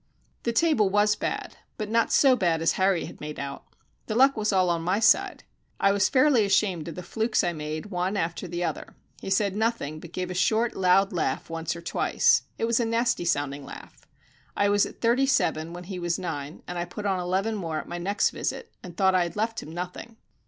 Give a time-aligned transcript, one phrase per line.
[0.41, 3.67] The table was bad, but not so bad as Harry had made out.
[4.07, 5.43] The luck was all my side.
[5.79, 8.95] I was fairly ashamed of the flukes I made, one after the other.
[9.21, 12.85] He said nothing, but gave a short, loud laugh once or twice it was a
[12.85, 14.07] nasty sounding laugh.
[14.57, 17.77] I was at thirty seven when he was nine, and I put on eleven more
[17.77, 20.17] at my next visit and thought I had left him nothing.